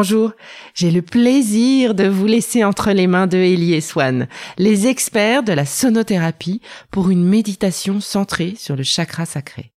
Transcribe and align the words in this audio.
Bonjour, 0.00 0.30
j'ai 0.74 0.92
le 0.92 1.02
plaisir 1.02 1.92
de 1.92 2.06
vous 2.06 2.26
laisser 2.26 2.62
entre 2.62 2.92
les 2.92 3.08
mains 3.08 3.26
de 3.26 3.36
Ellie 3.36 3.74
et 3.74 3.80
Swan, 3.80 4.28
les 4.56 4.86
experts 4.86 5.42
de 5.42 5.52
la 5.52 5.66
sonothérapie 5.66 6.60
pour 6.92 7.10
une 7.10 7.24
méditation 7.24 7.98
centrée 7.98 8.54
sur 8.56 8.76
le 8.76 8.84
chakra 8.84 9.26
sacré. 9.26 9.72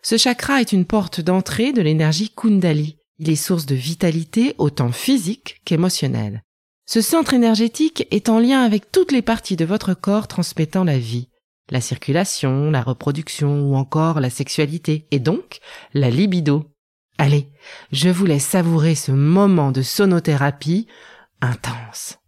Ce 0.00 0.16
chakra 0.16 0.60
est 0.60 0.70
une 0.70 0.84
porte 0.84 1.20
d'entrée 1.20 1.72
de 1.72 1.82
l'énergie 1.82 2.30
Kundali. 2.30 2.98
Il 3.18 3.28
est 3.28 3.34
source 3.34 3.66
de 3.66 3.74
vitalité 3.74 4.54
autant 4.58 4.92
physique 4.92 5.60
qu'émotionnelle. 5.64 6.44
Ce 6.86 7.00
centre 7.00 7.34
énergétique 7.34 8.06
est 8.12 8.28
en 8.28 8.38
lien 8.38 8.62
avec 8.62 8.92
toutes 8.92 9.10
les 9.10 9.22
parties 9.22 9.56
de 9.56 9.64
votre 9.64 9.92
corps 9.92 10.28
transmettant 10.28 10.84
la 10.84 11.00
vie 11.00 11.26
la 11.70 11.80
circulation, 11.80 12.70
la 12.70 12.82
reproduction 12.82 13.62
ou 13.62 13.74
encore 13.74 14.20
la 14.20 14.30
sexualité 14.30 15.06
et 15.10 15.18
donc 15.18 15.60
la 15.94 16.10
libido. 16.10 16.73
Allez, 17.18 17.48
je 17.92 18.08
vous 18.08 18.26
laisse 18.26 18.46
savourer 18.46 18.94
ce 18.94 19.12
moment 19.12 19.70
de 19.70 19.82
sonothérapie 19.82 20.86
intense. 21.40 22.18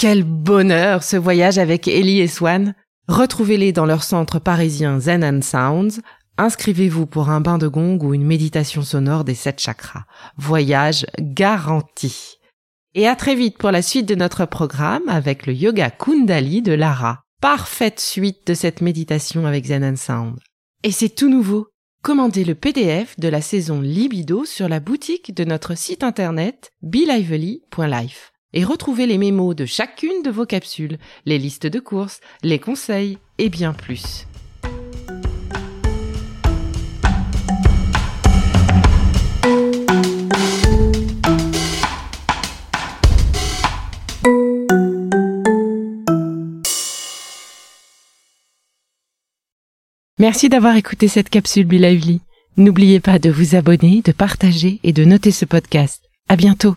Quel 0.00 0.24
bonheur 0.24 1.02
ce 1.02 1.18
voyage 1.18 1.58
avec 1.58 1.86
Ellie 1.86 2.20
et 2.20 2.26
Swan. 2.26 2.74
Retrouvez-les 3.06 3.72
dans 3.72 3.84
leur 3.84 4.02
centre 4.02 4.38
parisien 4.38 4.98
Zen 4.98 5.22
and 5.22 5.42
Sounds. 5.42 6.00
Inscrivez-vous 6.38 7.04
pour 7.04 7.28
un 7.28 7.42
bain 7.42 7.58
de 7.58 7.68
gong 7.68 7.98
ou 8.00 8.14
une 8.14 8.24
méditation 8.24 8.80
sonore 8.80 9.24
des 9.24 9.34
sept 9.34 9.60
chakras. 9.60 10.06
Voyage 10.38 11.04
garanti. 11.18 12.38
Et 12.94 13.08
à 13.08 13.14
très 13.14 13.34
vite 13.34 13.58
pour 13.58 13.72
la 13.72 13.82
suite 13.82 14.06
de 14.06 14.14
notre 14.14 14.46
programme 14.46 15.06
avec 15.06 15.44
le 15.44 15.52
yoga 15.52 15.90
Kundali 15.90 16.62
de 16.62 16.72
Lara. 16.72 17.20
Parfaite 17.42 18.00
suite 18.00 18.46
de 18.46 18.54
cette 18.54 18.80
méditation 18.80 19.44
avec 19.44 19.66
Zen 19.66 19.84
and 19.84 19.96
Sound. 19.96 20.38
Et 20.82 20.92
c'est 20.92 21.14
tout 21.14 21.28
nouveau. 21.28 21.66
Commandez 22.02 22.44
le 22.44 22.54
PDF 22.54 23.20
de 23.20 23.28
la 23.28 23.42
saison 23.42 23.82
Libido 23.82 24.46
sur 24.46 24.66
la 24.66 24.80
boutique 24.80 25.34
de 25.34 25.44
notre 25.44 25.76
site 25.76 26.02
internet 26.02 26.70
belively.life 26.80 28.32
et 28.52 28.64
retrouvez 28.64 29.06
les 29.06 29.18
mémos 29.18 29.54
de 29.54 29.66
chacune 29.66 30.22
de 30.22 30.30
vos 30.30 30.46
capsules, 30.46 30.98
les 31.26 31.38
listes 31.38 31.66
de 31.66 31.80
courses, 31.80 32.20
les 32.42 32.58
conseils 32.58 33.18
et 33.38 33.48
bien 33.48 33.72
plus. 33.72 34.26
Merci 50.20 50.50
d'avoir 50.50 50.76
écouté 50.76 51.08
cette 51.08 51.30
capsule 51.30 51.66
Be 51.66 51.80
Lively. 51.80 52.20
N'oubliez 52.58 53.00
pas 53.00 53.18
de 53.18 53.30
vous 53.30 53.54
abonner, 53.54 54.02
de 54.04 54.12
partager 54.12 54.78
et 54.82 54.92
de 54.92 55.06
noter 55.06 55.30
ce 55.30 55.46
podcast. 55.46 56.02
À 56.28 56.36
bientôt. 56.36 56.76